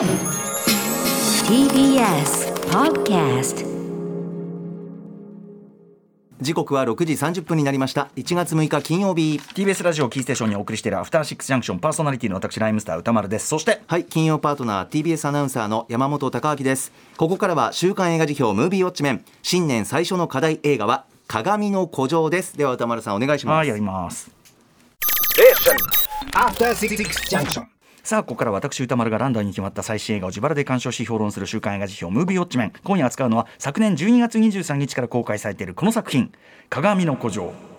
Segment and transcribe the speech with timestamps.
[0.00, 0.08] TBS
[2.70, 3.66] Podcast
[6.40, 8.08] 時刻は6時30分になりました。
[8.16, 9.38] 1月6日金曜日。
[9.54, 13.48] TBS ラジオキーステーションにお送りしているアフターシックスジャンクションパーソナリティの私ライムスター歌丸です。
[13.48, 16.92] そしてはい金曜パートナー TBS アナウンサーの山本貴明です。
[17.18, 19.22] ここからは週刊映画辞表ムービーウォッチメン。
[19.42, 22.56] 新年最初の課題映画は鏡の古城です。
[22.56, 23.56] では歌丸さんお願いします。
[23.56, 24.30] はいやります。
[26.34, 27.79] アフターシックスジャンクション
[28.10, 32.72] さあここから私歌丸がランダムに決まった最新映画を自腹で鑑賞し評論する週刊映画辞表ムービーウォッチメン。
[32.82, 36.32] 今夜扱うのは昨年12月23日から公開されているこの作品。
[36.68, 37.69] 鏡の古城。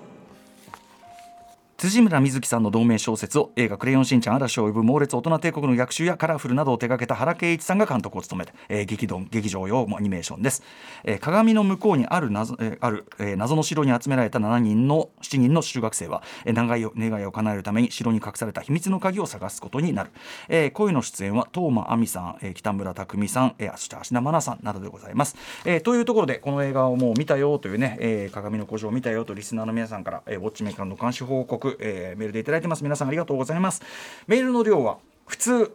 [1.81, 10.62] 辻村瑞希さんの同名小説を映画「クレヨンしんちゃん嵐を呼ぶ猛烈大人帝国の逆襲」や「カラフル」などを手掛けた原敬一さんが監督を務めて、えー劇団劇場用アニメーションです、
[11.04, 20.12] えー鏡の向こうにある謎,、えーある、えー謎の城に集められた7人の7人の中学生は、えー長い願いを叶えるために城に隠された秘密の鍵を探すことになる、
[20.49, 25.35] えー声の出演は東間亜美さん、えー北村匠海さん、えー、そして芦田愛菜さんなどでございます、
[25.66, 32.84] えーというところでこの映画をもう見たよというね、えー鏡の古城を見たよとリスナーの皆さんから、えーウォッチメーカーの監視報告、えーメールでいただいてます。
[32.84, 33.82] 皆さんありがとうございます。
[34.27, 35.72] メールの量は普通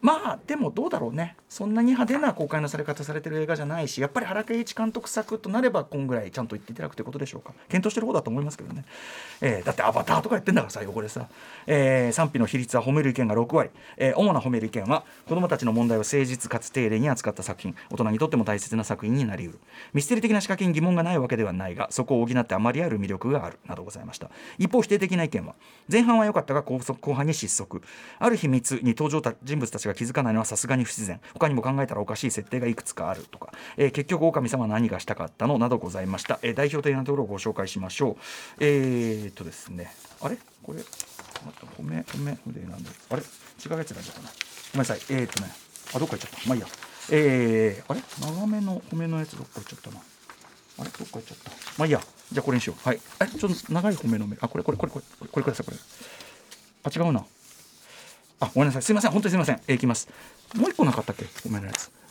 [0.00, 1.36] まあでもどうだろうね。
[1.48, 7.52] そんなに派手な公開のされ方されてる映画じゃないしやっぱり原敬一監督作となればこんぐらいちゃんと言っていただくということでしょうか。
[7.68, 8.84] 検討してる方だと思いますけどね、
[9.40, 11.28] えーだってアバターとかやってんだからさ横でさ、
[11.66, 17.76] えー賛否の比率は褒める意見が6割、えー主な褒める意見は子どもたちの問題を誠実かつ丁寧に扱った作品。
[17.90, 19.58] 大人にとっても大切な作品になりうる。
[19.92, 24.30] ミステリ的な仕掛けに疑問がないわけではないがそこを補ってあまりある魅力があるなどございました。
[24.58, 25.54] 一方否定的な意見は
[25.90, 27.82] 前半は良かったが後後半に失速。
[28.18, 31.20] ある秘密に登場た人物たちが気づかないのはさすがに不自然。
[31.34, 35.58] 他にも考えたらおかしい設定がいくつかあるとか、えー結局狼様は何がしたかったの？
[35.58, 38.16] などございました、えー代表的なところをご紹介しましょう。
[38.60, 39.92] えー、っとですね。
[40.20, 40.38] あれ？
[40.62, 40.78] これ？
[41.44, 42.90] また褒め褒めでなんだ。
[43.10, 43.22] あれ？
[43.22, 44.28] 違うやつなんだかな。
[44.28, 44.34] ご
[44.74, 45.00] めんなさい。
[45.10, 45.50] えー、っとね。
[45.94, 46.48] あどっか行っちゃった。
[46.48, 46.68] まあいいや。
[47.10, 48.00] えー、あれ？
[48.20, 49.96] 長めの褒めのやつどっか行っちゃったな。
[49.98, 50.90] あれ？
[50.90, 51.50] どっか行っちゃった。
[51.78, 52.00] まあいいや。
[52.32, 52.88] じゃあこれにしよう。
[52.88, 53.00] はい。
[53.20, 55.76] えちょっと長い褒めの目あこれこれこれこれこれくださいこれ。
[56.84, 57.24] あ違うな。
[58.42, 58.82] あごめんなさい。
[58.82, 59.12] すいません。
[59.12, 59.60] 本当にすいません。
[59.68, 60.08] えーいきます。
[60.56, 61.26] もう一個なかったっけ？
[61.44, 62.01] ごめんなさい。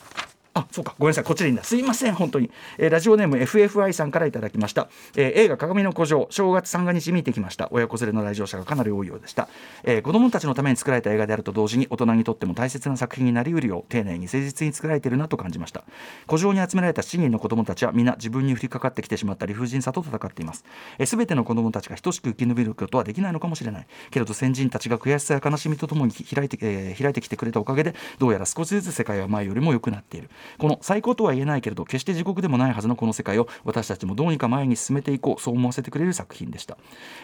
[0.53, 0.95] あそうか。
[0.99, 1.23] ごめんなさい。
[1.23, 2.13] こっちでいいんだすいません。
[2.13, 7.69] 本当に、えーラジオネーム FFI さんからいただきました、えー映画鏡の古城正月三が日見てきました。
[7.71, 9.47] 親子連れの来場者がかなり多いようでした、
[9.83, 15.85] えー子供たちのために作られた映画であると同時に大人にとっても大切な作品になりうるよう丁寧に誠実に作られているなと感じました。
[16.27, 20.65] 古城に集められた7人の子供たちは皆自分に降りかかってきてしまった理不尽さと戦っています。
[21.05, 23.87] すべ、全ての子供たちが等しく生き延びることはできないのかもしれない。
[24.09, 30.29] けれど先人たちが悔しさや悲しみとともに開いて,、えー開いてきてくれたおかげでどうやら少しずつ世界は前よりも良くなっている。
[30.57, 36.77] この最高とは言えないけれど決して地獄でもないはずのこの世界を私たちもどうにか前に進めていこうそう思わせてくれる作品でした、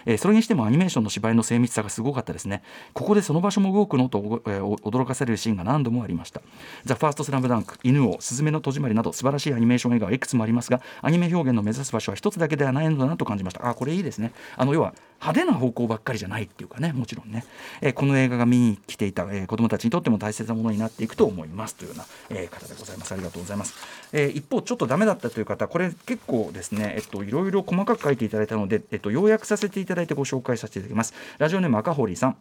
[0.06, 2.64] えーそれにしてもアニメーションの芝居の精密さがすごかったですね。
[2.94, 6.42] ここでその場所も動くのと、えー驚かされるシーンが何度もありました。
[6.86, 13.68] ザ・ファーストスラムダンク犬王スズメの戸締まりなど素晴らしいアニメーション映画はいくつもありますがアニメ表現の目指す場所は一つだけではないのだなと感じました。
[13.70, 14.34] あこれいいですね。
[14.56, 17.46] あの要は派手な方向ばっかりじゃないっていうかねもちろんね、
[17.82, 23.14] えーこの映画が見に来ていた、えー子どもたちにとっても大切なものになっていくと思いますというような、えー方でございます。
[23.14, 23.74] ありがとうございます、
[24.14, 31.14] えー一方ちょっとダメだったという方これ結構ですねえっといろいろ細かく書いていただいたので、えっと、要約させていただいてご紹介させていただきます。
[31.38, 32.38] ラジオネーム赤堀さん。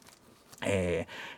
[0.63, 1.37] えー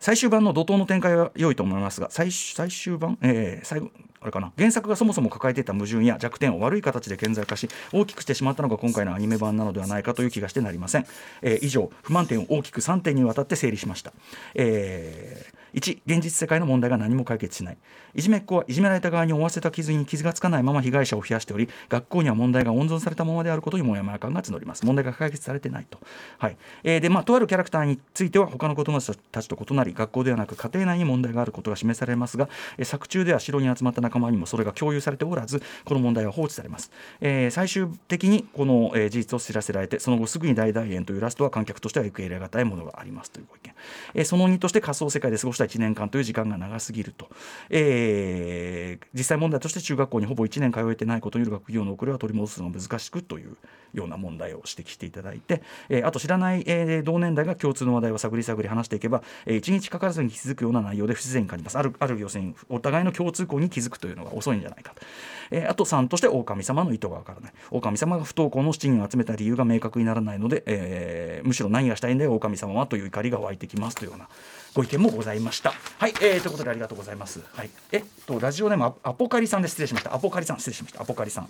[0.00, 3.90] 最終版の怒涛の展開は良いと思いますが最終最終版、えー最後
[4.24, 4.52] あれかな。
[4.56, 11.06] 原作がそもそも抱えていた矛盾や弱点を悪い形で顕在化し大きくしてしまったのが今回のアニメ版なのではないかという気がしてなりません、
[11.42, 14.12] えー以上不満点を大きく3点にわたって整理しました、
[14.54, 17.76] えー1現実世界の問題が何も解決しない。
[18.14, 24.86] いじめっ子はいじめられた側に負わせた傷に傷がつかないまま被害者を増やしており学校には問題が温存されたままであることにもやもや感が募ります。
[24.86, 25.98] 問題が解決されてないと、
[26.38, 26.56] はい。
[26.84, 32.48] えーでまあ、とあるキャラクターについては他の子供たちと異なり学校ではなく家庭内に問題があることが示されますが、
[32.78, 43.74] えー作中では城に集まった仲間にもそれが共有されておらずこの問題は放置されます、えー最終的にこの、え事実を知らせられてその後すぐに大団円というラストは観客としては受け入れがたいものがありますというご意見、
[44.14, 47.28] えその2として仮想世界で過ごした1年間という時間が長すぎると、
[47.70, 53.56] えー実際問題として中学校にほぼ1年通えてないことによる学業の遅れは取り戻すのが難しくという
[53.92, 61.78] ような問題を指摘していただいて、えーあと知らない、えー同年代が共通の話題を探り探り話していけば、え1日かからずに気づくような内容で不自然に感じます。
[61.78, 65.02] あるある要するにお互いの共通項に気づくというのが遅いんじゃないかと、
[65.50, 67.52] えーあと3として狼様の意図がわからない。
[67.70, 74.28] 狼様が不登校の7人を集めた理由が明確にならないので、えーむしろ何がしたいんだよ狼様はという怒りが湧いてきますというような
[74.74, 75.72] ご意見もございました。
[75.98, 77.40] はい、えー、ということでありがとうございます。
[77.52, 80.12] はい、えっとラジオネームアアポカリさんで失礼しました。
[80.12, 81.02] アポカリさん失礼しました。
[81.02, 81.48] アポカリさん。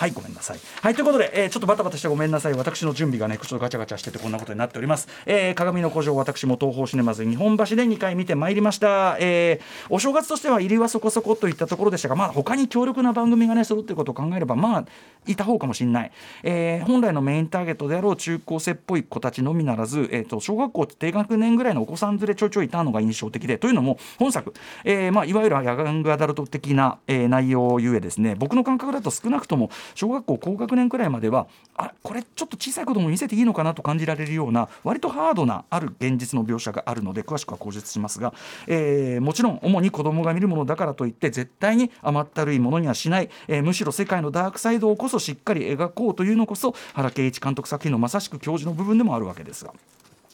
[0.00, 0.58] はいごめんなさい。
[0.80, 2.54] はいということで、えー、ちょっとバタバタしてごめんなさい。
[2.54, 14.84] 私の準備がねちょっとガチャガチャしててこんなことになっております、えー、鏡の古城私も東宝シネマズ日本橋で2回見てまいりました、えー、お正月としては入りはそこそこといったところでしたがまあ他に強力な番組がね揃ってることを考えればまあ
[15.26, 16.12] いた方かもしれない、
[16.42, 24.54] えー、本来のメインターゲットであろう中高生っぽい子たちのみならず、えーと、小学校低学年ぐらいのお子さん連れちょいちょいいたのが印象的でというのも本作、
[24.84, 31.46] えーまあ、いわゆるヤングアダルト的な、えー、内容ゆえですね僕の感覚だと少なくとも小学校高学年くらいまでは
[31.76, 38.34] あこれちょっと小さい子供見せていいのかなと感じられるような割とハードなある現実の描写があるので詳しくは口述しますが、
[38.66, 49.72] えー、もちろん主に子供が見るものだからといって絶対に甘ったるいものにはしない、えー、むしろ世界のダークサイドをこそしっかり描こうというのこそ原敬一監督作品のまさしく教授の部分でもあるわけですが。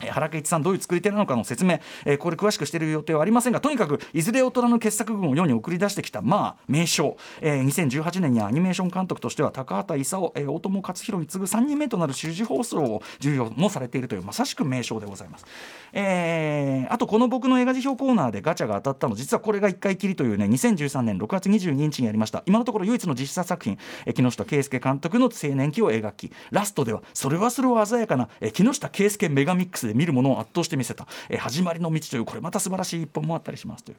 [0.01, 15.47] 原敬一さんどういう作り手なのかの説明、えー、これ詳しくしている予定はありませんがとにかくいずれ大人の傑作群を世に送り出してきたまあ名将、えー、2018年にアニメーション監督としては高畑勲、えー、大友克洋に次ぐ3人目となる主事放送を重要もされているというまさしく名将でございます、
[15.93, 22.43] えー、あとこの僕の映画辞表コーナーでガチャが当たったの実はこれが1回きりというね2013年6月22日にやりました。
[22.47, 33.97] 今のところ唯一の実写作品、えー、木下圭介監督の青年期を描きラストではそれはそれは鮮やかな、えー、木下圭介メガミックスで見るものを圧倒してみせた、え、始まりの道というこれまた素晴らしい一本もあったりしますという、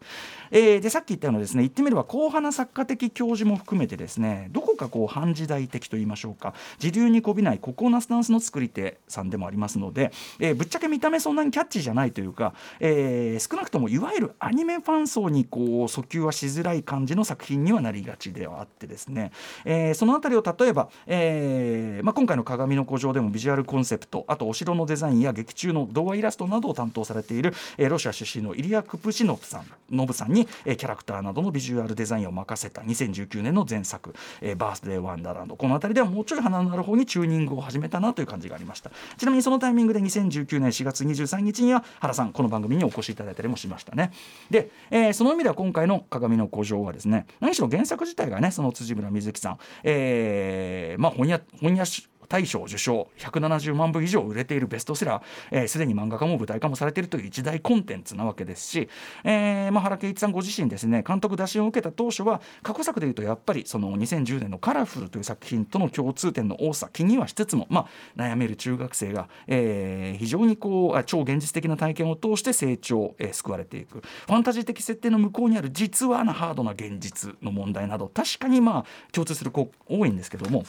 [0.51, 6.53] えー、でさっき言ったようなですね言ってみれば硬派な作家的教授も含めてですねどこかこう反時代的といいましょうか。
[6.79, 19.31] 時流にこびない孤高なスタンスの作り手さんでもありますので、えー、ぶっちゃけ見た目そんなにキャッチーじゃないというか、えー、少なくともいわゆるアニメファン層にこう訴求はしづらい感じの作品にはなりがちではあってですね、
[19.65, 38.91] えー、その辺りを例えば、えーまあ、今回の「鏡の古城」でもビジュアルコンセプトあとお城のデザインや劇中のの動画イラストなどを担当されている、えー、ロシア出身のイリア・クプシノブさんノブさんに、えー、キャラクターなどのビジュアルデザインを任せた2019年の前作「えー、バースデー・ワンダーランド」この辺りではもうちょい花のある方にチューニングを始めたなという感じがありました。
[39.17, 44.11] ちなみにそのタイミングで2019年4月23日には原さんこの番組にお越しいただいたりもしましたね。
[44.49, 58.89] で、えー、その意味では今回の「鏡の古城」はですね何しろ原作自体がねその辻村瑞希さん、えー、まあ翻訳翻訳大賞受賞170万部以上売れているベストセラーすで、えー、に漫画化も舞台化もされているという一大コンテンツなわけですし、
[59.23, 67.87] えーまあ、原敬一さんご自身ですね監督打診を受けた当初は過去作でいうとやっぱりその2010年の「カラフル」という作品との共通点の多さ気にはしつつも、ま
[68.17, 74.01] あ、悩める中学生が、えー、非常にこう超現実的な体験を通して成長、えー、救われていく。
[74.01, 80.63] ファンタジー的設定の向こうにある実はなハードな現実の問題など確かにまあ共通する子多いんですけども、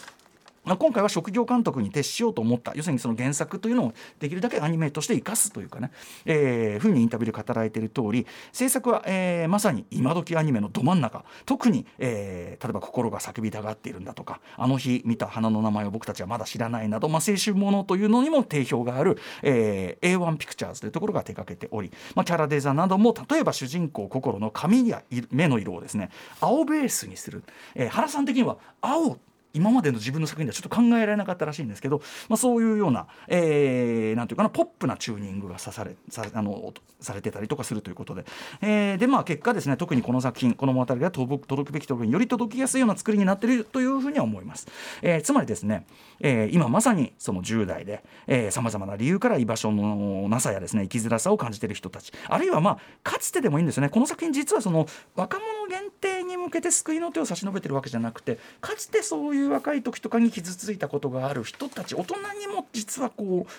[0.76, 2.72] 今回は職業監督に徹しようと思った。
[2.74, 5.90] 要するにその原作というのをできるだけアニメとして生かすというかね、
[6.24, 11.24] えー、ふうにインタビューで語られている通り制作は、えー、まさに今時アニメのど真ん中。
[11.46, 26.10] 特に、えー、例えば心が叫びたがっているんだとかあの日見た花の名前を僕たちはまだ知らないなど、まあ、青春ものというのにも定評がある、えー、A1 ピクチャーズというところが手掛けており、まあ、キャラデザなども例えば主人公心の髪や目の色をですね
[26.40, 27.42] 青ベースにする、
[27.74, 29.18] えー、原さん的には青
[29.54, 38.24] 今までの自分の作品ではちょっと考えられなかったらしいんですけど、まあ、そういうような、えー、なんていうかなポップなチューニングがさされさあのされてたりとかするということで、
[38.60, 44.66] えー、でまあ結果ですね特にこの作品この物語が届くべきところにより届きやすいような作りになっているというふうには思います、
[45.02, 45.86] えー、つまりですね、
[46.20, 48.02] えー、今まさにその10代で
[48.50, 52.12] さまざまな理由から居場所のなさやですね生きづらさを感じている人たち。
[52.28, 53.88] あるいはまあかつてでもいいんですよね。
[53.88, 63.50] この作品実はその若者限定に向けて救いの手を差し伸べてるわけじゃなくてかつてそういう若い時とかに傷ついたことがある人たち大人にも実はこう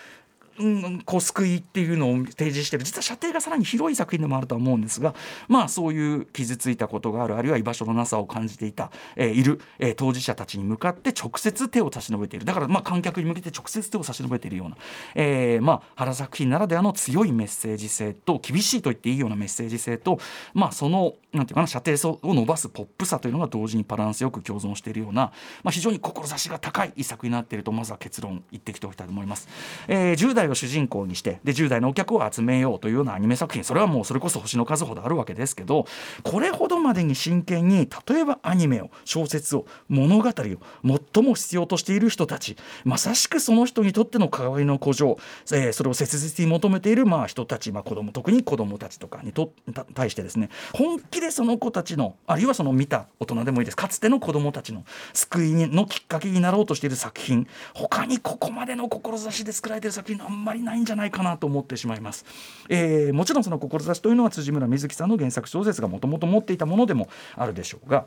[0.60, 5.16] うん、こう救いっていうのを提示してる実は射程がさらに広い作品でもあるとは思うんですが
[5.48, 14.78] まあそういう傷ついたことがあるあるいは居場所のなさを感じていた、えー、いる、えー、当事者たちに向かって直接手を差し伸べているだからまあ観客に向けて直接手を差し伸べているような、
[15.16, 20.20] えー、まあ原作品ならではの強いメッセージ性と厳しいと言っていいようなメッセージ性と
[20.54, 25.32] まあそのなんていうかな射程を伸ばすポップさというのが同時にバランスよく共存しているような、
[25.64, 29.48] まあ、非常に志が高い一作になっているとまずは結論言ってきておきたいと思います。
[29.88, 33.64] えー、10代を主人公にしてで10代のお客を集めようというようなアニメ作品。
[33.64, 35.86] それはもうそれこそ星の数ほどあるわけですけど
[36.24, 45.18] これほどまでに真剣に例えばアニメを小説を物語を最も必要としている人たちまさしくその人にとっての鏡の古城、
[45.52, 49.54] えー、それを切実に求めているまあ人たち、まあ、子供特に子供たちとかにと
[49.94, 53.78] 対してですね本気でその子たちのあるいはその見た大人でもいいです。
[53.78, 57.48] かつての子供たちの救いのきっかけになろうとしている作品。
[57.74, 62.26] 他にここまでの志で作られている作品あんまりないんじゃないかなと思ってしまいます、
[62.70, 68.06] えー、もちろんその志というのは辻村瑞希さんの原作小説がもともと持っていたものでもあるでしょうが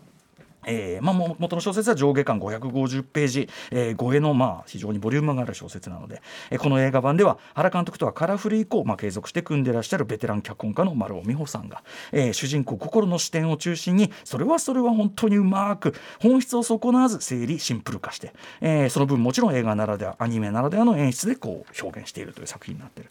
[0.66, 23.10] えーまあ、も元の小説は上下巻550ページ、えー、超えの、まあ、非常にボリュームがある小説なので、えー、この映画版では原監督とはカラフル以降、まあ、継続して組んでらっしゃるベテラン脚本家の丸尾美穂さんが、えー、主人公心の視点を中心にそれはそれは本当にうまく本質を損なわず整理シンプル化して、えー、その分もちろん映画ならではアニメならではの演出でこう表現しているという作品になっている、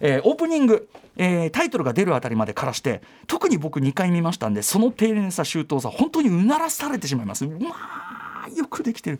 [0.00, 7.46] えー、オープニング、えー、タイトルが出るあたりまでからして特に僕2回見ましたんでその丁寧さ周到さ本当にうならされてしまいます。
[7.46, 7.54] ま
[8.44, 9.18] あよくできてる。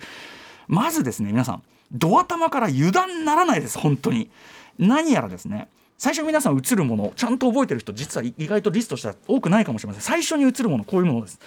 [0.68, 4.30] まずですね皆さんド頭から油断ならないです本当に。
[4.78, 5.68] 何やらですね
[5.99, 10.02] 最初皆さん映るものちゃんと覚えてる人実は意外とリストしたら多くないかもしれません。
[10.02, 11.40] 最初に映るものこういうものです。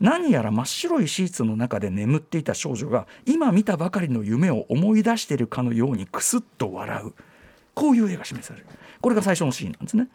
[0.00, 7.12] 何やら真っ白いシーツの中で眠っていた少女が今見たばかりの夢を思い出しているかのようにクスッと笑う。
[7.74, 8.66] こういう絵が示される。
[9.00, 10.08] これが最初のシーンなんですね。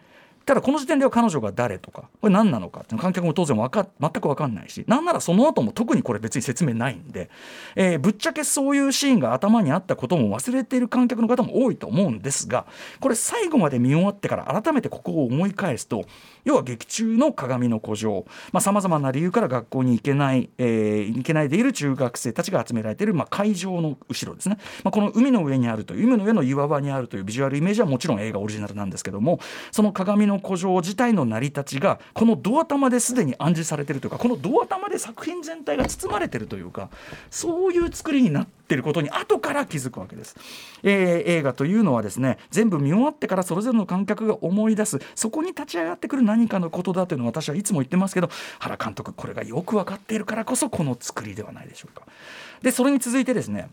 [0.48, 7.30] ただこの時点では彼女が誰とかこれ何なのかって観客も当然わか全く分かんないしなんならその後も特にこれ別に説明ないんで、
[7.76, 12.66] えー、ぶっちゃけそういうシーンが頭にあったことも忘れている観客の方も多いと思うんですが
[13.02, 16.06] これ最後まで見終わってから改めてここを思い返すと
[16.46, 18.26] 要は劇中の鏡の古城
[18.62, 29.42] さまざ、まな理由から学校に行けない、えー、行けないでいる中学生たちが集められている、まあ、会場の後ろですね、まあ、この海の上にあるという海の上の岩場にあるというビジュアルイメージはもちろん映画オリジナルなんですけども
[29.74, 36.90] その鏡のの古城自体の成り立ちがこのドア玉ですでに暗示されてるというかこのドア玉で作品全体が包まれてるというか
[37.30, 40.36] そういう作りになってることに後から気づくわけです、
[40.84, 48.30] えー、映画というのはですね全部見終わってからそれぞれの観客が思い出すそこに立ち上がってくる何かのことだというのは私はいつも言ってますけど
[48.60, 52.06] 原監督これがよく分かっているからこそこの作りではないでしょうか。
[52.62, 53.70] でそれに続いてですね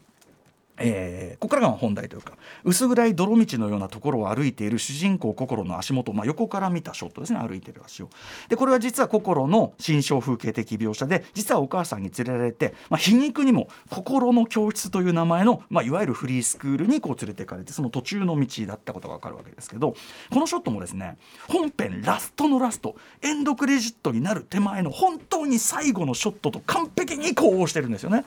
[0.76, 8.10] えー、ここからが本題というか薄暗い泥道のようなところを歩いている主人公心の足元、まあ、横から見たショットですね歩いてる足を
[8.48, 19.94] でこれは実は心の心象風景的描写で実はお母さんに連れられて、まあ、皮肉にも心の教室という名前の、まあ、いわゆるフリースクールにこう連れてかれてその途中の道だったことが分かるわけですけど
[20.32, 28.24] このショットもですね本編ラストのラストエンドクレジットになる手前の本当に最後のショットと完璧に呼応してるんですよね。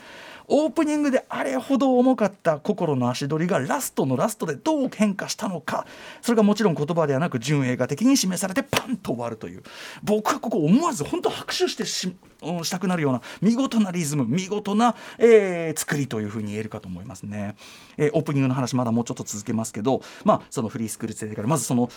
[0.48, 5.86] オープニングであれほど重かった心の足取りがラストのラストでどう変化したのか。
[6.22, 9.63] それがもちろん言葉ではなく純映画的に示されてパンと終わるという。
[10.04, 12.16] 僕はここ思わず本当拍手してし
[12.63, 17.56] したくなるような見事なリズム見事な、えー、作りというふうに言えるかと思いますね、
[17.98, 21.89] えー、オープニングの話まだもうちょっと続けますけどまあそのフリースクール生からまずその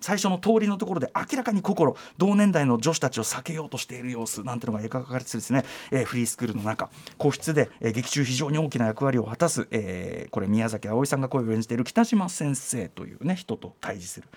[0.00, 14.28] 最初の通りのところで明らかに心同年代の女子たちを避けようとしている様子なんてのが描かれてですね、えー、フリースクールの中個室で、えー、劇中非常に大きな役割を果たす、えー、これ宮崎あおいさんが声を演じている北島先生というね人と対峙する、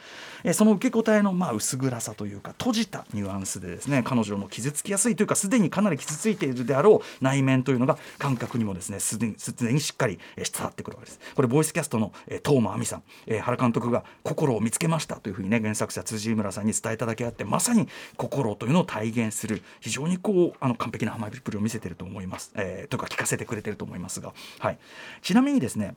[0.44, 4.02] えー、その受け答えのまあ薄暗さというか閉じたニュアンスでですね。
[4.04, 11.20] 彼女の傷つきやすいというかすでにかなり傷ついているであろう内面というのが感覚にもですねすでにすでにしっかり、えー、伝わってくるわけです。
[11.36, 17.88] これボイスキャストの、えー、東間亜美さん、えー、原監督が心を見つけましたというふうにね原作者辻村さんに伝えただけあってまさに
[18.18, 24.34] 心というのを体現する非常にこうあの完璧なハマりっぷりを見せてると思います、えー、というか聞かせてくれてると思いますが。
[24.60, 24.80] はい、
[25.22, 25.96] ちなみにですね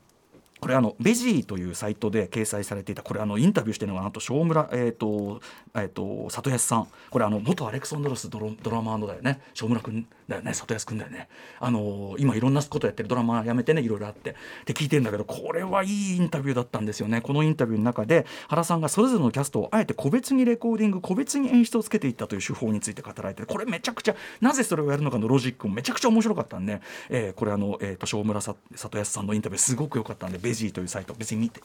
[0.60, 5.40] これあのベジーというサイトで掲載されていたこれあのインタビューしてるのがなんと正村えっ、ー、と
[5.74, 6.88] えっ、ー、と里安さん。
[7.10, 9.40] これあの元アレクサンドロスドドラマーのだよね。
[9.52, 10.54] 正村君だよね。
[10.54, 11.28] 里安君だよね。
[11.60, 13.08] あの今いろんなことやってる。
[13.08, 14.30] ドラマやめてねいろいろあって。
[14.30, 14.34] っ
[14.64, 17.20] て聞いてるんだけどこれはいいインタビューだったんですよね。
[17.20, 26.80] このインタビューの中で原さんがそれぞれのキャストをあえて個別にレコーディング個別に演出をつけていったという手法について語られてこれめちゃくちゃなぜそれをやるのかのロジックもめちゃくちゃ面白かったんで、
[27.10, 28.58] えー、これあの、えーと、正村里
[28.98, 31.60] 安さんのインタビューすごく良かったんでベジーというサイト別に見て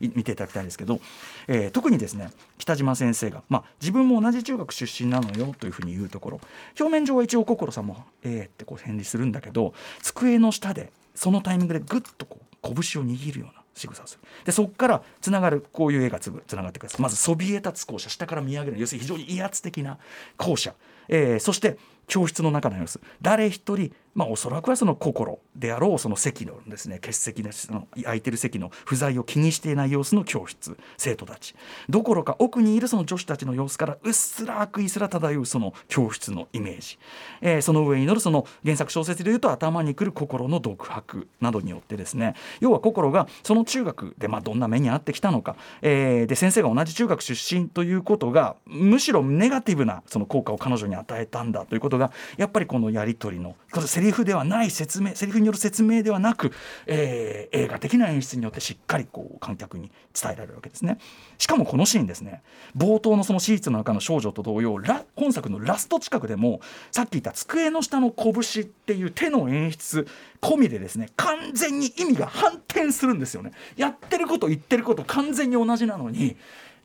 [0.00, 1.00] 見ていただきたいんですけど、
[1.46, 6.40] えー、特にですね北島先生が、まあ、自分も同じ中学出身なのよというふうに言うところ
[6.80, 14.20] 表面上は一応心さんも「ええー」ってこう返事するんだけど机の下でそのタイミングでぐっとこう拳を握るような仕草をする。
[14.44, 16.92] でそこからつながるこういう絵がつながってくる。
[16.98, 18.80] まずそびえ立つ校舎下から見上げる。
[18.80, 19.98] 要するに非常に威圧的な
[20.36, 20.74] 校舎、
[21.08, 23.00] えー、そして教室の中の様子。
[23.20, 31.54] 誰一人まあ、おそらくはその心であろうその席のですね欠席のその空いてる席の不在を気にしていない様子の教室生徒たち。
[31.88, 36.98] どころか奥にいるその女子たちの様子からうっすら悪意すら漂うその教室のイメージ、
[37.40, 53.54] えー、その上に乗るその原作小説でいうと頭にくる心の独白などによってですね要は心がその中学でまあどんな目に遭ってきたのか、えー、で先生が同じ中学出身ということがむしろネガティブなその効果を彼女に与えたんだということがやっぱりこのやり取りの
[53.86, 56.52] セセリフではない説明セリフによる説明ではなく、
[56.86, 60.98] えー、映画的な演出によってしっかりこう観客に伝えられるわけですね。
[61.38, 62.42] しかもこのシーンですね。
[62.76, 70.06] 冒頭のそのシーツの中の少女と同様ラ本作のラスト近くでもさっき言った机の下の拳っていう手の演出
[70.40, 73.52] 込みでですね完全に意味が反転するんですよね。
[73.76, 76.36] やってること言ってること完全に同じなのに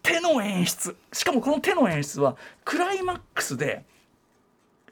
[0.04, 0.96] 手の演出。
[1.12, 3.84] しかもこの手の演出はクライマックスで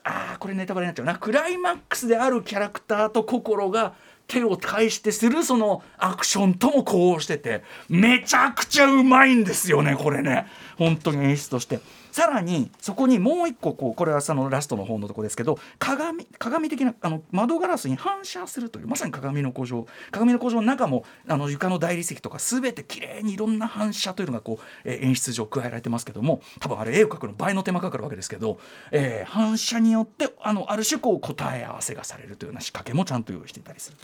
[0.06, 3.96] ああこれネタバレになっちゃうなクライマックスであるキャラクターと心が
[4.28, 10.46] 手を介してするそのアクションとも呼応しててめちゃくちゃうまいんですよねこれね
[10.78, 11.80] 本当に演出として。
[12.16, 28.60] さらにそこにもう一個こうこれはそのラストの方のとこですけど鏡鏡的なあの窓ガラスに反射するというまさに鏡の古城鏡の古城の中もあの床の大理石とか全て綺麗にいろんな反射というのがこう、えー、演出上加えられてますけども多分あれ絵を描くの倍の手間かかるわけですけど、
[28.92, 33.98] えー、反射によってあのある種こう答え合わせがされるというような仕掛けもちゃんと用意していたりする。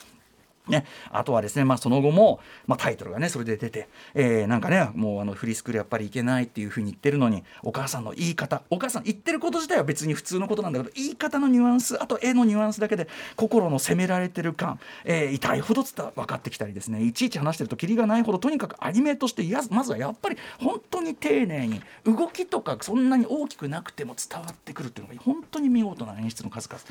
[0.68, 26.82] ね、あとはですね、まあ、その後も、まあ、タイトルがねそれで出て、えー、なんかねもうあのフリースクールやっぱりいけないっていうふうに言ってるのにお母さんの言い方お母さん言ってること自体は別に普通のことなんだけど言い方のニュアンスあと絵のニュアンスだけで心の責められてる感、えー、痛いほど伝分かってきたりですねいちいち話してるとキリがないほどとにかくアニメとしてやまずはやっぱり本当に丁寧に動きとかそんなに大きくなくても伝わってくるっていうのが本当に見事な演出の数々。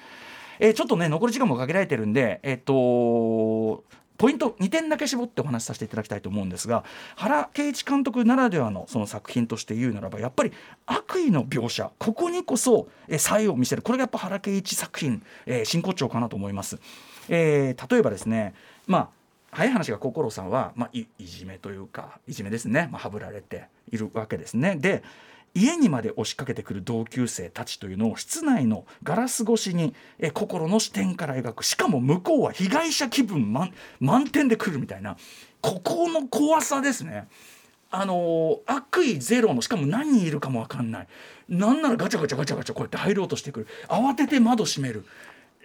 [0.61, 3.85] えー、ちょっとね残り時間も限られてるんでえっ、と
[4.21, 6.85] ポイント2点だけ絞ってお話しさせていただきたいと思うんですが
[7.17, 10.53] 原敬一監督ならではのその作品として言うならばやっぱり
[10.85, 16.79] 悪意の描写ここにこそ才を見せるこれがやっぱ原敬一作品、えー、真骨頂かなと思います。
[17.31, 18.53] えー、例えばですね
[18.87, 19.09] まあ
[19.53, 24.77] 早い話が心さんは、まあ、いじめというかいじめですね、まあ、はぶられているわけですね。
[24.77, 25.03] で
[25.55, 35.17] 家にまで押しかけてくる同級生たちというのを室内のガラス越しにえ心の視点から描くしかも向こうは被害者気分満満点で来るみたいな
[35.61, 37.29] ここの怖さですね。
[37.93, 41.09] あの悪意ゼロのしかも何人いるかも分かんない。
[41.49, 43.67] なんならガチャガチャガチャガチャこうやって入ろうとしてくる。
[43.89, 45.05] 慌てて窓閉める。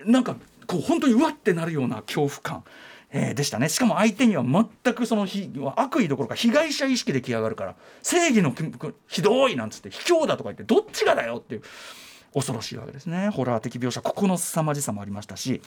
[0.06, 2.64] なんかこう本当にうわってなるような恐怖感。
[3.12, 3.70] えー、でしたね。
[3.70, 5.28] しかも相手には全くその
[5.76, 8.54] 悪意どころか被害者意識で来やがるから正義の
[9.08, 11.62] ひどいなんつって卑怯だとか言ってどっちがだよっていう
[12.34, 13.30] 恐ろしいわけですね。
[13.30, 15.62] ホラー的描写ここの凄まじさもありましたし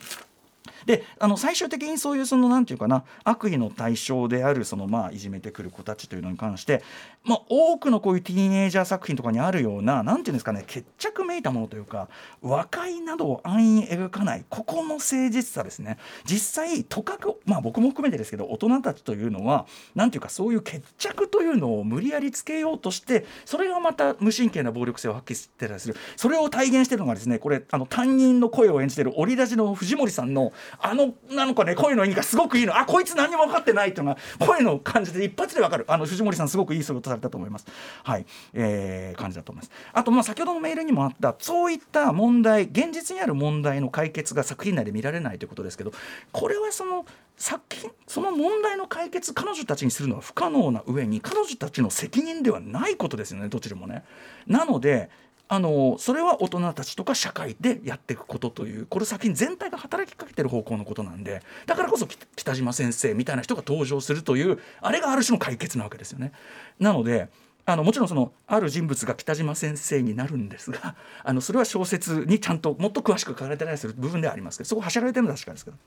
[0.85, 6.83] であの最終的にそういうその何て言うかな悪意の対象であるそのまあいじめてくる子たちというのに関して、
[7.23, 12.09] まあ、多くのこういうティーンエイジャー作品とかにあるような何て言うんですかね決着めいたものというか
[12.41, 15.97] 和解などを安易に描かないここの誠実さですね。
[16.25, 25.95] 実際とかくまあ僕も含めてですけど大人たちというのは何て言うかそういう決着というのを無理やりつけようとしてそれがまた無神経な暴力性を発揮してたりする。
[26.15, 32.77] それを体現してるのがですねこれあの担任の声を演じてる折り出しの藤森さんのあのなんかね声の意味がすごくいいの。
[32.77, 35.85] あこいつ何も分かってないっていうのが声の感じで一発で分かる。
[35.87, 37.67] あの藤森さんすごくいい仕事されたと思います。
[38.03, 39.71] はい、えー、感じだと思います。
[39.93, 45.91] あとまあ先ほどのメールにもあったそういった問題現実にある問題の解決が作品内で見られないということですけど
[46.31, 47.05] これはその
[47.37, 54.03] 作品その問題の解決彼女たちにするのは不可能な上に彼女たちの責任ではないことですよねどちらもね。
[54.47, 55.09] なので
[55.51, 66.33] あのそれは大人たちとか社会でやっていくことというこれ先に全体が働きかけてる方向のことなんでだからこそ北島先生みたいな人が登場するというあれがある種の解決なわけですよね。
[66.79, 67.29] なので
[67.65, 75.77] あのもちろんそのある人物が北島先生になるんですが あのそれは小説にちゃんともっと詳しく書かれてないする部分ではありますけどそこはしゃられてるのは確かですけど。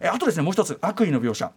[0.00, 1.52] えあとですねもう一つ悪意の描写。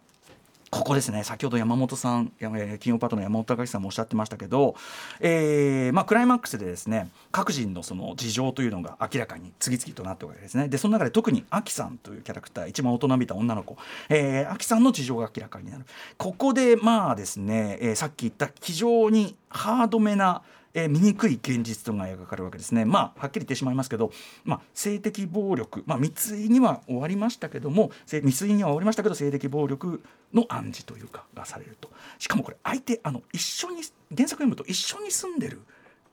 [0.74, 1.22] ここですね。
[1.22, 2.32] 先ほど山本さん、
[2.80, 4.74] 金曜パートの山本隆さんもおっしゃってましたけど、
[5.20, 10.66] えーまあ、クライマックスでですね各人のその事情というのが明らかに次々となっておるわけですね。
[10.66, 13.76] でその中で特にアキさんというキャラクター一番大人びた女の子、
[14.08, 15.84] えー、アキさんの事情が明らかになる。
[16.18, 20.42] ここでまあですね、えー、さっき言った非常にハードめな
[20.74, 22.84] えー、醜い現実とが描かれるわけですね。
[22.84, 24.10] まあはっきり言ってしまいますけど、
[24.44, 27.90] まあ、性的暴力、まあ、密輸には終わりましたけども
[28.22, 33.82] 密輸には終わりましたけど性的暴力の暗示というかがされるとしかもこれ相手あの一緒に
[34.14, 35.60] 原作読むと一緒に住んでる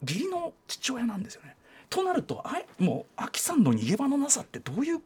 [0.02, 1.56] 義理の父親なんですよね。
[1.89, 5.02] となるとあもうアキさんの逃げ場のなさってどういう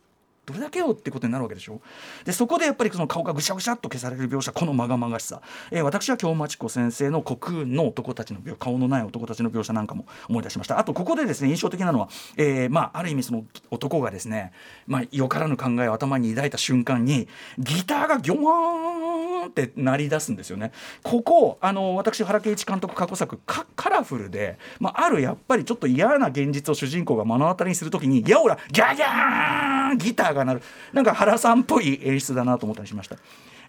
[0.45, 1.81] どれだけよってことになるわけでしょ？
[2.23, 10.77] でそこでやっぱりその顔がぐしゃぐしゃっと消される描写このまがまがしさ、えー、私は京町子先生の国運の男たちの描顔のない男たちの描写なんかも思い出しました。
[10.77, 14.51] あとここでですね印象的なのは、えー、まあある意味その男がですね、
[14.86, 17.27] まあ、よからぬ考えを頭に抱いた瞬間に
[17.58, 20.71] ギターがギョワーンって鳴り出すんですよね。
[21.01, 30.61] ここあの私原敬一監督過去作カラフルで、まあ、あるやっぱりちょっと嫌な現実を主人公が目の当たりにするときに「やおらギャギャーンギターーが鳴る
[30.93, 33.17] なんか原さんっぽい演出だなと思ったりしました。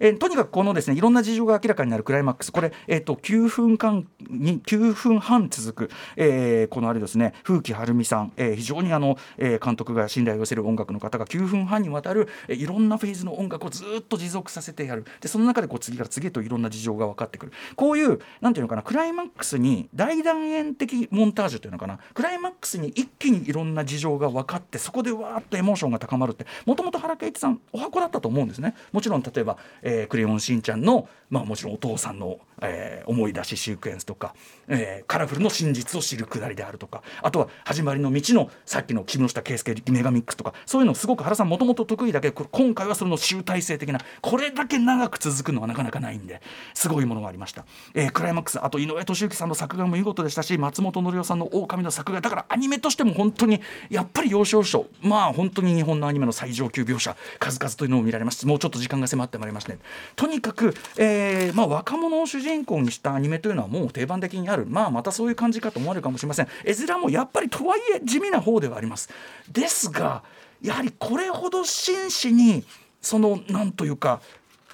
[0.01, 2.53] えーとにかくこのですねいろんな事情が明らかになるクライマックス。
[2.53, 15.05] これ、えー、と9分間に9分半続く、えーこのあれですね風紀晴美さん、えー非常にあの、えー監督が信頼を寄せる音楽の方が9分半にわたる、えーいろんなフェーズの音楽をずっと持続させてやる。
[15.21, 17.53] でその中でこう次から次へといろんな事情が分かってくる。
[17.75, 21.99] こういうなんていうのかなクライマックスに大断円的モンタージュというのかな。
[22.15, 28.75] クライマックスに一気にいろんな事情が分かってそこでわーっとエモーションが高まるってもともと原敬一さんお箱だったと思うんですね。
[28.93, 29.57] もちろん例えば
[29.89, 34.35] 「えークレヨンしんちゃんの」まあ、もちろんお父さんの、えー思い出しシークエンスとか、
[34.69, 46.41] えーカラフルの真実を知るくだりであるとかあとは「始まりの道」のさっきの木下圭介メガミックスとかそういうのすごく原さんもともと得意だけど今回はその集大成的なこれだけ長く続くのはなかなかないんで
[46.75, 53.61] すごいものがありました、えークライマックスあと井上俊之さんの作画も見事でしたし松本紀夫さんの「狼の作画だからアニメとしても本当に
[53.91, 59.79] やっぱり要所要所まあ本当に日本のアニメの最上級描写数々というのを見られますもうちょっと時間が迫ってまいりまして、ね、
[60.17, 61.16] とにかく、えー
[61.55, 64.67] まあ、若者を主人公にしたアニメというのはもう定番的にある。
[64.67, 66.49] まあまたそういう感じかと思われるかもしれません。
[66.65, 69.09] 絵面もやっぱりとはいえ地味な方ではあります。
[69.51, 70.23] ですが
[70.63, 72.65] やはりこれほど真摯に
[73.01, 74.21] そのなんというか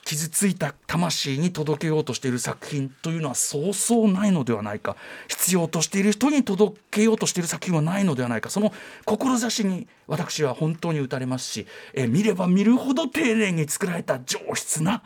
[0.04, 4.96] 傷ついた魂に届けようとしている作品というのはそうそうないのではないか。
[5.28, 8.50] 必要としている人に届けようとしている作品はないのではないか。
[8.50, 8.72] その
[9.04, 15.02] 志に私は本当に打たれますし、えー見れば見るほど丁寧に作られた上質な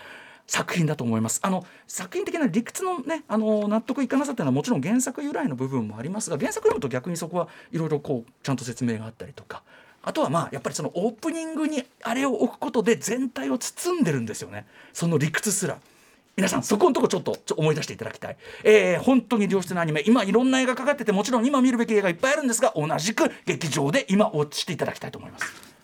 [0.46, 1.40] 作品だと思います。
[1.42, 9.62] あの作品的な理屈のねあの納得いかなさというのはもちろん原作由来の部分もありますが原作読むと逆にそこはいろいろこうちゃんと説明があったりとか
[10.02, 14.66] あとはまあやっぱりそのオープニングにあれを置くことで全体を包んでるんですよね。
[14.92, 15.78] その理屈すら。
[16.36, 20.02] 皆さんそこのとこちょっと思い出していただきたい、えー本当に良質なアニメ。
[20.06, 25.75] 今いろんな映画かかっててもちろん今見るべき映画いっぱいあるんですが同じく劇場で今ウォッチしていただきたいと思います。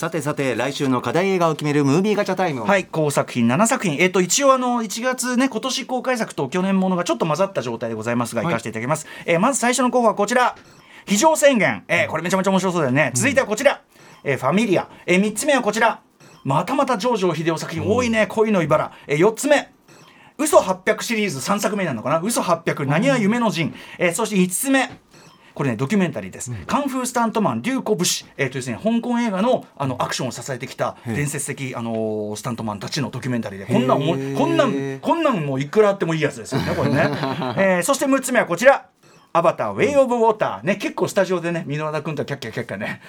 [0.00, 8.46] さてさて来週の課題映画を決めるムービーガチャタイムをはい、高作品7作品、えっ、と一応あの1月ね今年公開作と去年ものがちょっと混ざった状態でございますが、はい。
[8.46, 9.06] 行かせていただきます。
[9.26, 10.56] えーまず最初の候補はこちら、
[11.04, 13.12] 非常宣言、えーこれめちゃめちゃ面白そうだよね。
[13.14, 13.82] 続いてはこちら、
[14.24, 16.00] えーファミリア、えー、3つ目はこちら、
[16.44, 19.70] またまた上場秀夫作品多いね、恋の茨、えー、4つ目。
[20.38, 21.40] 嘘800シリーズ。
[21.40, 22.20] 3作目なのかな。
[22.20, 24.88] 嘘800何は夢の陣、えーそして5つ目
[25.54, 33.66] これねドキュメンタリーです、カンフースタントマン竜子武士、えーとですね、香港映画のあのアクションを支えてきた伝説的、あのースタントマンたちのドキュメンタリーで。
[33.66, 33.98] こんなん
[34.36, 37.10] こんなんこんなんもういくらあってもいいやつですよねこれね、
[37.56, 38.86] えーそして6つ目はこちら。
[39.32, 43.00] アバター、ウェイ・オブ・ウォーター、ね、結構スタジオでね、箕輪田君とはキャッキャキャッキャね、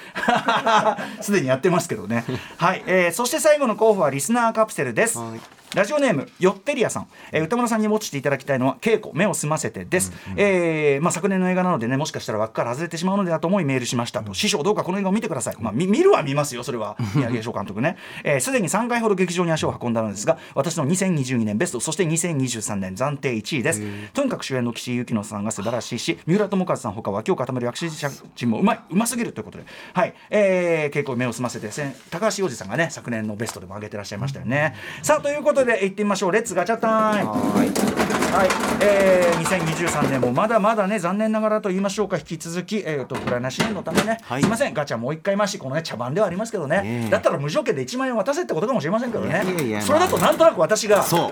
[1.19, 2.25] すでにやってますけどね。
[2.57, 5.17] はい、えーそして最後の候補はリスナーカプセルです。
[5.17, 16.97] はいラジオネームヨッテリアさん、えー歌村さんに持ちていただきたいのは稽古目を澄ませてです、えーまあ、昨年の映画なのでねもしかしたら枠から外れてしまうのではと思いメールしましたと、師匠どうかこの映画を見てください、まあ、見見るは見ますよそれは。
[17.15, 17.97] 宮城翔監督ね。
[18.17, 23.81] すで、えー既に3回ほど劇場に足を運んだのですが私の2022年ベストそして2023年暫定1位です。
[24.13, 27.87] とにかく主演の岸井ゆきのさんが素晴らしいし三浦友和さんほか脇を固める役者
[28.35, 29.65] 陣もうまいうますぎるということで。
[29.93, 31.69] はい、えー、ケイコ 目を澄ませて
[32.09, 36.31] 高橋洋二さんがね昨年のベストでも上げてらっしゃいましたよね、さあということで行ってみましょう。
[36.31, 38.11] Let's ガチャタイムはい。
[38.31, 38.49] はい、
[38.81, 42.17] えー、2023年もまだまだね残念ながらと言いましょうか。
[42.17, 44.41] 引き続き、えー、とウクライナ支援のためね、はい。
[44.41, 44.73] すいません。
[44.73, 47.09] ガチャもう一回回しこのね茶番ではありますけどね、ええ。
[47.09, 49.29] だったら無条件で1万円渡せってことかもしれませんけどね。
[49.29, 51.31] いやいやいやそれだとなんとなく私がそう。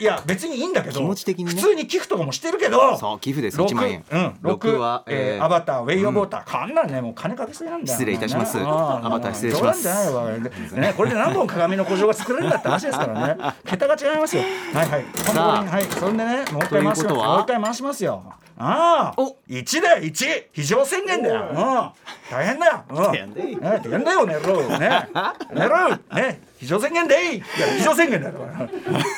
[0.00, 1.50] いや別にいいんだけど気持ち的にね。
[1.50, 3.58] 普通に寄付とかもしてるけどそう寄付です。
[3.58, 4.04] 六1万円。
[4.10, 5.44] うん、六6はえーえー。
[5.44, 7.98] アバターウェイ・オブ・ウォーター、こんなんねもう金かけすぎなんだよ。
[7.98, 8.56] 失礼いたします。
[8.56, 9.82] ねアバター失礼します。
[9.82, 10.38] 冗談じゃないわ。
[10.38, 13.36] で ねこれで何本鏡の古城が作れるんだって話ですからね
[13.70, 14.42] 桁が違いますよ。
[14.74, 15.04] はいはい。
[15.14, 15.64] さあ。
[15.64, 15.84] はい。
[15.84, 17.28] そんでねもう一回回しますということは？
[17.34, 18.22] もう一回回しますよ。
[18.58, 19.20] ああ。
[19.20, 19.36] お。
[19.48, 21.56] 1だよ1非常宣言だよ、うん、
[22.30, 23.48] 大変だよ、うん、大変だよ。
[23.48, 24.78] ね大変だよねろうね。
[25.54, 27.44] ねろうね非常宣言でいいいや
[27.78, 28.34] 非常宣言だよ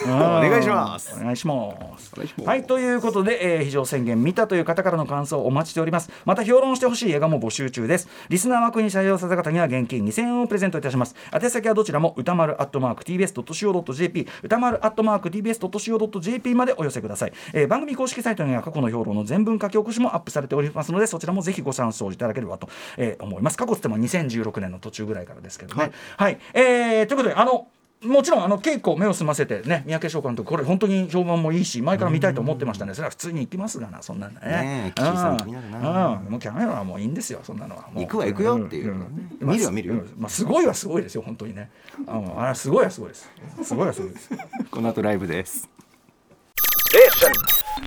[0.06, 0.08] お
[0.40, 1.12] 願いします。
[1.16, 2.12] お願いします。
[2.12, 2.48] お願いします。
[2.48, 6.08] はいということで、えー非常宣言見たという方からの感想をお待ちしております。
[6.24, 8.08] また評論してほしい映画も募集中です。
[8.28, 11.16] リスナー枠に採用された方には現金2000円をプレゼントいたします。
[11.34, 23.56] 宛先はどちらも歌丸アットマーク TBS.CO.JP 歌丸アットマーク TBS.CO.JP までお寄せください、えー番組公式サイトには過去の評論の全文書き起こしもアップされておりますのでそちらもぜひご参照いただければと、えー思います。
[23.56, 25.92] 過去つっても2016年の途中ぐらいからですけどね。
[26.16, 27.68] はい、えーということであの
[28.02, 32.94] もちろんあの稽古目を澄ませてね三宅翔監督これ本当に評判もいいし前から見たいと思ってましたね。
[32.94, 34.40] それは普通に行きますがなそんなのね。
[34.40, 36.06] ねえさん気になるな。
[36.08, 36.30] うん。
[36.30, 37.88] もうキャメラはもういいんですよそんなのは。
[37.94, 38.94] 行くわ行くよっていう。
[38.94, 38.98] ん。
[38.98, 39.38] ん。
[39.40, 39.94] 見るわ見るよ。
[39.94, 40.14] うん。
[40.18, 41.70] まあすごいはすごいですよ本当にね。
[42.08, 43.30] あのあれすごいはすごいです。
[43.62, 44.30] すごいはすごいです。
[44.70, 45.68] この後ライブです。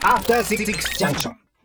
[0.02, 0.66] After Six
[0.98, 1.45] Junction.